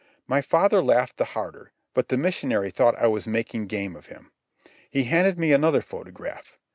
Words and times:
My 0.25 0.41
father 0.41 0.81
laughed 0.81 1.17
the 1.17 1.25
harder, 1.25 1.73
but 1.93 2.07
the 2.09 2.17
missionary 2.17 2.71
thought 2.71 2.97
I 2.97 3.05
was 3.05 3.27
making 3.27 3.67
game 3.67 3.95
of 3.95 4.07
him. 4.07 4.31
He 4.89 5.03
handed 5.03 5.37
me 5.37 5.53
another 5.53 5.83
photograph. 5.83 6.57